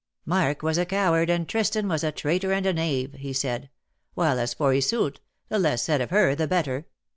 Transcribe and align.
^' 0.01 0.03
Marc 0.25 0.63
was 0.63 0.79
a 0.79 0.85
coward, 0.87 1.29
and 1.29 1.47
Tristan 1.47 1.87
was 1.87 2.03
a 2.03 2.11
traitor 2.11 2.51
and 2.51 2.65
a 2.65 2.73
knave/' 2.73 3.17
he 3.17 3.31
said. 3.33 3.65
'^ 3.65 3.69
While 4.15 4.39
as 4.39 4.55
for 4.55 4.73
Iseult, 4.73 5.19
the 5.49 5.59
less 5.59 5.83
said 5.83 6.01
of 6.01 6.09
her 6.09 6.33
the 6.33 6.47
better. 6.47 6.87